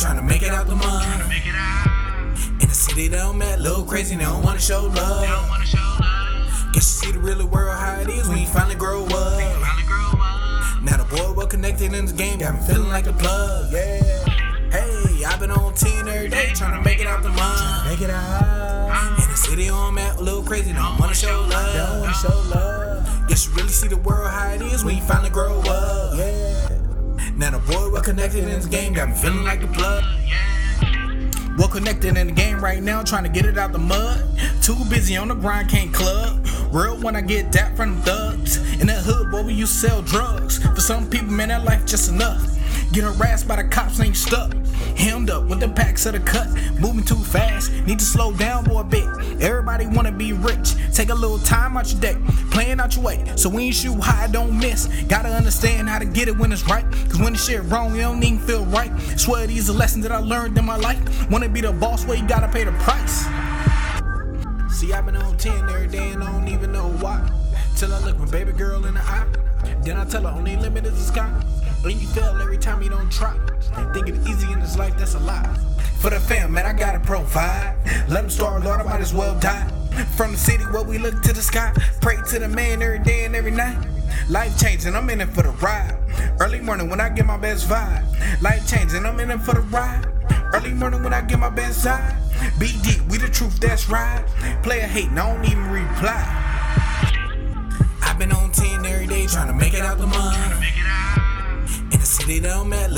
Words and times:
trying 0.00 0.16
to 0.16 0.22
make 0.22 0.42
it 0.42 0.48
out 0.48 0.66
the 0.66 0.74
mud. 0.74 1.28
Make 1.28 1.46
it 1.46 1.54
out. 1.54 2.34
In 2.60 2.68
the 2.68 2.74
city, 2.74 3.08
they 3.08 3.18
don't 3.18 3.36
met, 3.36 3.60
little 3.60 3.84
crazy, 3.84 4.16
they 4.16 4.24
don't 4.24 4.42
wanna 4.42 4.58
show 4.58 4.86
love. 4.86 4.94
love. 4.96 6.72
Guess 6.72 7.02
you 7.02 7.08
see 7.08 7.12
the 7.12 7.18
real 7.18 7.46
world 7.46 7.76
how 7.76 8.00
it 8.00 8.08
is 8.08 8.26
when 8.26 8.38
you 8.38 8.46
finally 8.46 8.76
grow 8.76 9.04
up. 9.04 9.10
Finally 9.10 9.86
grow 9.86 10.20
up. 10.22 10.82
Now 10.82 10.96
the 10.96 11.04
boy 11.04 11.34
well 11.34 11.46
connected 11.46 11.92
in 11.92 12.06
this 12.06 12.12
game, 12.12 12.38
got 12.38 12.54
me 12.54 12.60
feeling 12.66 12.88
like 12.88 13.08
a 13.08 13.12
plug. 13.12 13.72
Yeah. 13.72 14.24
Hey, 14.70 15.24
I've 15.24 15.38
been 15.38 15.50
on 15.50 15.74
10 15.74 16.08
every 16.08 16.30
day, 16.30 16.52
trying 16.54 16.78
to 16.78 16.82
make 16.82 17.00
it 17.00 17.06
out 17.06 17.22
the 17.22 17.28
mud. 17.28 17.86
Make 17.90 18.00
it 18.00 18.08
out. 18.08 19.18
In 19.22 19.30
the 19.30 19.36
city, 19.36 19.68
I'm 19.70 19.98
at 19.98 20.18
a 20.18 20.22
little 20.22 20.42
crazy, 20.42 20.72
don't 20.72 20.98
wanna 20.98 21.14
show 21.14 21.46
Don't 21.46 22.00
wanna 22.00 22.14
show 22.14 22.42
love. 22.48 23.28
Guess 23.28 23.48
you 23.48 23.54
really 23.54 23.68
see 23.68 23.88
the 23.88 23.98
world 23.98 24.30
how 24.30 24.48
it 24.48 24.62
is 24.62 24.82
when 24.82 24.96
you 24.96 25.02
finally 25.02 25.28
grow 25.30 25.60
up. 25.60 25.79
The 28.00 28.04
well 28.04 28.14
connected 28.14 28.44
in 28.44 28.48
this 28.48 28.64
game, 28.64 28.94
got 28.94 29.10
me 29.10 29.14
feeling 29.14 29.44
like 29.44 29.62
a 29.62 29.66
plug. 29.66 30.02
Well 31.58 31.68
connected 31.68 32.16
in 32.16 32.28
the 32.28 32.32
game 32.32 32.58
right 32.58 32.82
now, 32.82 33.02
trying 33.02 33.24
to 33.24 33.28
get 33.28 33.44
it 33.44 33.58
out 33.58 33.72
the 33.72 33.78
mud. 33.78 34.24
Too 34.62 34.74
busy 34.88 35.18
on 35.18 35.28
the 35.28 35.34
grind, 35.34 35.68
can't 35.68 35.92
club. 35.92 36.46
Real 36.72 36.98
when 36.98 37.14
I 37.14 37.20
get 37.20 37.52
that 37.52 37.76
from 37.76 37.96
them 37.96 38.02
thugs. 38.02 38.56
In 38.80 38.86
the 38.86 38.94
hood, 38.94 39.30
boy, 39.30 39.42
we 39.42 39.52
to 39.52 39.66
sell 39.66 40.00
drugs. 40.00 40.64
For 40.64 40.80
some 40.80 41.10
people, 41.10 41.28
man, 41.28 41.48
that 41.48 41.64
life 41.64 41.84
just 41.84 42.08
enough. 42.10 42.40
Get 42.92 43.04
harassed 43.04 43.46
by 43.46 43.62
the 43.62 43.68
cops, 43.68 44.00
ain't 44.00 44.16
stuck. 44.16 44.52
Hemmed 44.96 45.30
up 45.30 45.44
with 45.44 45.60
the 45.60 45.68
packs 45.68 46.06
of 46.06 46.12
the 46.12 46.20
cut. 46.20 46.48
Moving 46.80 47.04
too 47.04 47.14
fast, 47.14 47.70
need 47.86 48.00
to 48.00 48.04
slow 48.04 48.32
down, 48.32 48.64
boy, 48.64 48.80
a 48.80 48.84
bit. 48.84 49.06
Everybody 49.40 49.86
wanna 49.86 50.10
be 50.10 50.32
rich. 50.32 50.74
Take 50.92 51.10
a 51.10 51.14
little 51.14 51.38
time 51.38 51.76
out 51.76 51.92
your 51.92 52.00
day, 52.00 52.16
playing 52.50 52.80
out 52.80 52.96
your 52.96 53.04
way. 53.04 53.24
So 53.36 53.48
when 53.48 53.64
you 53.64 53.72
shoot 53.72 54.00
high, 54.00 54.26
don't 54.26 54.58
miss. 54.58 54.88
Gotta 55.04 55.28
understand 55.28 55.88
how 55.88 56.00
to 56.00 56.04
get 56.04 56.26
it 56.26 56.36
when 56.36 56.50
it's 56.50 56.66
right. 56.66 56.84
Cause 57.08 57.20
when 57.20 57.34
the 57.34 57.38
shit 57.38 57.62
wrong, 57.64 57.94
you 57.94 58.00
don't 58.00 58.22
even 58.24 58.40
feel 58.40 58.64
right. 58.66 58.90
Swear 59.16 59.46
these 59.46 59.70
are 59.70 59.72
lessons 59.72 60.02
that 60.02 60.10
I 60.10 60.18
learned 60.18 60.58
in 60.58 60.64
my 60.64 60.76
life. 60.76 61.30
Wanna 61.30 61.48
be 61.48 61.60
the 61.60 61.72
boss, 61.72 62.04
well, 62.04 62.16
you 62.16 62.26
gotta 62.26 62.48
pay 62.48 62.64
the 62.64 62.72
price. 62.72 63.26
See, 64.76 64.92
I've 64.92 65.06
been 65.06 65.16
on 65.16 65.36
10 65.36 65.68
every 65.68 65.86
day 65.86 66.10
and 66.10 66.24
I 66.24 66.32
don't 66.32 66.48
even 66.48 66.72
know 66.72 66.88
why. 66.88 67.24
Till 67.76 67.94
I 67.94 68.00
look 68.00 68.18
my 68.18 68.26
baby 68.26 68.50
girl 68.50 68.84
in 68.86 68.94
the 68.94 69.00
eye. 69.00 69.26
Then 69.82 69.96
I 69.96 70.04
tell 70.06 70.22
her 70.22 70.30
only 70.30 70.56
limit 70.56 70.86
is 70.86 70.94
the 70.94 71.12
sky. 71.12 71.30
And 71.82 71.92
you 71.94 72.06
fail 72.08 72.38
every 72.40 72.58
time 72.58 72.82
you 72.82 72.90
don't 72.90 73.10
try. 73.10 73.34
Think 73.94 74.08
it 74.08 74.28
easy 74.28 74.52
in 74.52 74.60
this 74.60 74.76
life, 74.76 74.96
that's 74.98 75.14
a 75.14 75.18
lie. 75.20 75.48
For 76.00 76.10
the 76.10 76.20
fam, 76.20 76.52
man, 76.52 76.66
I 76.66 76.72
gotta 76.72 77.00
provide. 77.00 77.76
Let 78.08 78.22
them 78.22 78.30
starve, 78.30 78.64
Lord, 78.64 78.80
I 78.80 78.84
might 78.84 79.00
as 79.00 79.14
well 79.14 79.38
die. 79.40 79.66
From 80.16 80.32
the 80.32 80.38
city 80.38 80.64
where 80.64 80.82
we 80.82 80.98
look 80.98 81.22
to 81.22 81.32
the 81.32 81.42
sky. 81.42 81.72
Pray 82.00 82.16
to 82.28 82.38
the 82.38 82.48
man 82.48 82.82
every 82.82 82.98
day 82.98 83.24
and 83.24 83.34
every 83.34 83.50
night. 83.50 83.78
Life 84.28 84.58
changing, 84.58 84.94
I'm 84.94 85.08
in 85.10 85.20
it 85.20 85.30
for 85.30 85.42
the 85.42 85.50
ride. 85.50 85.96
Early 86.38 86.60
morning 86.60 86.90
when 86.90 87.00
I 87.00 87.08
get 87.08 87.26
my 87.26 87.36
best 87.36 87.68
vibe. 87.68 88.04
Life 88.42 88.68
changing, 88.68 89.04
I'm 89.06 89.18
in 89.18 89.30
it 89.30 89.40
for 89.40 89.54
the 89.54 89.60
ride. 89.60 90.06
Early 90.52 90.72
morning 90.72 91.02
when 91.02 91.14
I 91.14 91.22
get 91.22 91.38
my 91.38 91.50
best 91.50 91.82
side. 91.82 92.16
Deep, 92.58 93.00
we 93.08 93.18
the 93.18 93.28
truth, 93.28 93.58
that's 93.58 93.88
right. 93.88 94.24
Player 94.62 94.86
hating, 94.86 95.18
I 95.18 95.34
don't 95.34 95.44
even 95.44 95.70
reply. 95.70 96.50
I've 98.02 98.18
been 98.18 98.32
on 98.32 98.52
10 98.52 98.84
every 98.84 99.06
day 99.06 99.19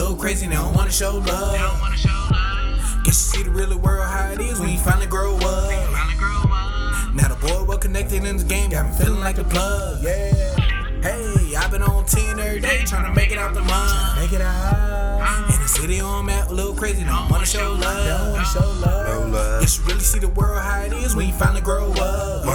little 0.00 0.16
crazy, 0.16 0.46
they 0.46 0.54
don't 0.54 0.74
wanna 0.74 0.90
show 0.90 1.20
They 1.20 1.30
don't 1.30 1.40
love. 1.40 1.80
wanna 1.80 1.96
show 1.96 2.08
love. 2.30 3.04
Guess 3.04 3.32
you 3.34 3.38
see 3.38 3.42
the 3.42 3.50
real 3.50 3.76
world 3.78 4.06
how 4.08 4.30
it 4.32 4.40
is 4.40 4.58
when 4.60 4.70
you 4.70 4.78
finally 4.78 5.06
grow 5.06 5.36
up. 5.36 5.42
Finally 5.42 6.16
grow 6.18 6.50
up. 6.52 7.14
Now 7.14 7.28
the 7.28 7.36
boy 7.36 7.64
well 7.64 7.78
connected 7.78 8.24
in 8.24 8.36
this 8.36 8.44
game, 8.44 8.70
got 8.70 8.86
me 8.86 8.92
feeling 9.04 9.20
like 9.20 9.38
a 9.38 9.44
plug. 9.44 10.02
Yeah. 10.02 10.56
Hey, 11.02 11.54
I've 11.56 11.70
been 11.70 11.82
on 11.82 12.04
10 12.06 12.38
every 12.40 12.60
day 12.60 12.82
trying 12.84 13.06
to 13.06 13.14
make 13.14 13.30
it 13.30 13.38
out 13.38 13.54
the 13.54 13.62
mud. 13.62 14.18
Make 14.18 14.32
it 14.32 14.40
out. 14.42 15.50
In 15.54 15.60
the 15.62 15.68
city, 15.68 16.00
I'm 16.00 16.28
at 16.28 16.48
a 16.50 16.52
little 16.54 16.74
crazy, 16.74 17.04
don't 17.04 17.28
wanna 17.30 17.46
show 17.46 17.58
Don't 17.76 17.80
love. 17.80 18.32
wanna 18.32 18.44
show 18.44 18.60
love. 18.80 19.06
No 19.32 19.36
love. 19.38 19.60
Guess 19.60 19.78
you 19.78 19.84
really 19.84 20.00
see 20.00 20.18
the 20.18 20.28
world 20.28 20.62
how 20.62 20.80
it 20.80 20.92
is 20.92 21.14
when 21.14 21.26
you 21.26 21.32
finally 21.34 21.60
grow 21.60 21.92
up. 21.92 22.46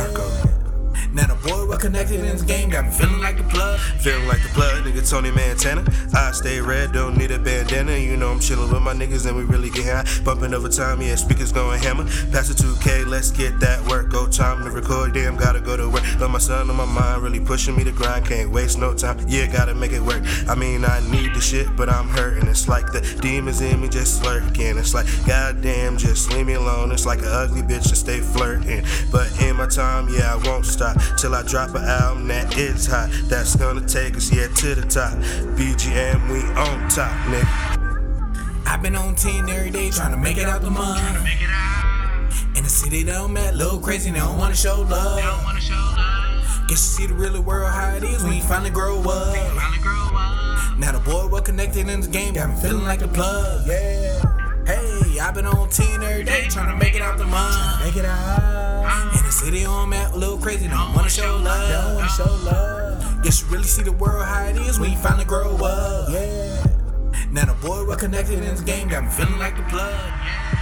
Connected 1.78 2.20
in 2.20 2.26
this 2.26 2.42
game, 2.42 2.70
got 2.70 2.86
me 2.86 2.92
feeling 2.92 3.20
like 3.20 3.40
a 3.40 3.44
plug. 3.44 3.80
Feeling 4.00 4.28
like 4.28 4.42
the 4.44 4.50
plug, 4.50 4.84
nigga 4.84 5.08
Tony 5.10 5.32
Montana. 5.32 5.84
I 6.14 6.32
stay 6.32 6.60
red, 6.60 6.92
don't 6.92 7.18
need 7.18 7.32
a 7.32 7.40
bandana. 7.40 7.98
You 7.98 8.18
know 8.18 8.30
I'm 8.30 8.40
chilling 8.40 8.72
with 8.72 8.82
my 8.82 8.94
niggas 8.94 9.26
and 9.26 9.36
we 9.36 9.44
really 9.44 9.70
get 9.70 9.86
high. 9.86 10.24
Bumping 10.24 10.54
over 10.54 10.70
time, 10.70 11.02
yeah, 11.02 11.16
speakers 11.16 11.52
going 11.52 11.82
hammer. 11.82 12.06
Pass 12.32 12.50
it 12.50 12.58
2K, 12.58 13.08
let's 13.08 13.32
get 13.32 13.60
that 13.60 13.82
work. 13.88 14.10
Go 14.12 14.28
time 14.28 14.64
to 14.64 14.70
record, 14.70 15.14
damn, 15.14 15.36
gotta 15.36 15.60
go 15.60 15.76
to 15.76 15.90
work. 15.90 16.04
Love 16.20 16.32
my 16.32 16.40
son 16.40 16.70
on 16.70 16.76
my 16.76 16.86
mind, 16.86 17.24
really 17.24 17.40
pushing 17.40 17.76
me 17.76 17.84
to 17.84 17.92
grind. 17.92 18.26
Can't 18.26 18.52
waste 18.52 18.78
no 18.78 18.94
time, 18.94 19.18
yeah, 19.28 19.46
gotta 19.48 19.74
make 19.74 19.92
it 19.92 20.02
work. 20.02 20.24
I 20.48 20.56
mean, 20.56 20.86
I 20.86 21.00
need 21.10 21.34
the 21.34 21.42
shit, 21.42 21.76
but 21.76 21.90
I'm 21.90 22.08
hurting. 22.10 22.48
It's 22.48 22.68
like 22.68 22.92
the 22.92 23.02
demons 23.22 23.62
in 23.62 23.82
me 23.82 23.90
just 23.90 24.24
lurking. 24.24 24.78
It's 24.78 24.94
like, 24.94 25.08
goddamn, 25.26 25.98
just 25.98 26.32
leave 26.32 26.46
me 26.46 26.54
alone. 26.54 26.92
It's 26.92 27.06
like 27.06 27.20
an 27.20 27.30
ugly 27.30 27.62
bitch 27.62 27.90
to 27.90 27.96
stay 27.96 28.20
flirting. 28.20 28.84
But 29.12 29.30
in 29.42 29.56
my 29.56 29.68
time, 29.68 30.08
yeah, 30.10 30.36
I 30.36 30.38
won't 30.48 30.66
stop 30.66 30.98
till 31.18 31.36
I 31.36 31.44
drop 31.44 31.65
an 31.74 31.84
album 31.86 32.28
that 32.28 32.58
is 32.58 32.86
hot. 32.86 33.10
That's 33.30 33.56
gonna 33.56 33.86
take 33.88 34.16
us, 34.18 34.32
yeah, 34.32 34.48
to 34.48 34.76
the 34.76 34.84
top. 34.84 35.14
BGM, 35.58 36.30
we 36.32 36.42
on 36.54 36.88
top, 36.90 37.12
nigga. 37.32 38.66
I've 38.68 38.82
been 38.82 38.96
on 38.96 39.16
10 39.16 39.50
every 39.50 39.72
day 39.72 39.90
trying 39.90 40.12
to 40.12 40.18
make 40.18 40.38
it 40.38 40.46
out 40.48 40.62
the 40.62 40.70
mud. 40.70 41.24
Make 41.24 41.42
it 41.42 41.50
out. 41.50 42.32
In 42.56 42.64
the 42.64 42.70
city, 42.70 43.04
they 43.04 43.12
don't 43.12 43.34
met, 43.34 43.56
little 43.56 43.80
crazy, 43.80 44.12
they 44.12 44.20
don't 44.20 44.38
wanna 44.38 44.56
show 44.56 44.84
They 44.84 44.92
love. 44.92 45.20
don't 45.24 45.44
wanna 45.44 45.62
show 45.62 45.74
love. 45.74 46.68
Guess 46.68 46.70
you 46.70 46.76
see 46.78 47.08
the 47.08 47.14
real 47.14 47.42
world 47.42 47.72
how 47.72 47.96
it 47.96 48.04
is 48.04 48.24
when 48.24 48.34
you 48.34 48.42
finally 48.44 48.70
grow 48.72 49.00
up. 49.00 49.36
Finally 49.36 49.78
grow 49.82 50.10
up. 50.18 50.78
Now 50.78 50.92
the 50.92 51.00
boy 51.00 51.28
well 51.28 51.42
connected 51.42 51.88
in 51.88 52.02
this 52.02 52.08
game, 52.08 52.34
got 52.34 52.50
me 52.50 52.56
feeling 52.62 52.84
like 52.84 53.02
a 53.02 53.08
plug. 53.08 53.68
Yeah. 53.68 54.35
I've 55.26 55.34
been 55.34 55.48
on 55.48 55.68
10 55.70 56.04
every 56.04 56.24
day 56.24 56.46
trying 56.50 56.70
to 56.70 56.78
make 56.78 56.94
it 56.94 57.02
out 57.02 57.18
the 57.18 57.26
mud. 57.26 57.84
Make 57.84 57.96
it 57.96 58.06
out. 58.06 59.16
In 59.18 59.26
the 59.26 59.32
city, 59.32 59.66
I'm 59.66 59.92
at 59.92 60.14
a 60.14 60.16
little 60.16 60.38
crazy, 60.38 60.68
don't 60.68 60.94
wanna 60.94 61.10
show 61.10 61.38
love. 61.38 61.68
Don't 61.68 61.96
wanna 61.96 62.10
show 62.10 62.32
love. 62.46 63.24
Guess 63.24 63.42
you 63.42 63.48
really 63.48 63.64
see 63.64 63.82
the 63.82 63.92
world 63.92 64.24
how 64.24 64.44
it 64.44 64.56
is 64.56 64.80
when 64.80 64.92
you 64.92 64.98
finally 65.00 65.26
grow 65.26 65.58
up. 65.58 66.10
Yeah. 66.12 66.64
Now 67.32 67.46
the 67.46 67.56
boy 67.60 67.86
well 67.86 67.98
connected 67.98 68.36
in 68.36 68.42
this 68.42 68.62
game, 68.62 68.88
got 68.88 69.04
me 69.04 69.10
feeling 69.10 69.40
like 69.40 69.58
a 69.58 69.64
plug. 69.64 69.92
Yeah. 69.92 70.55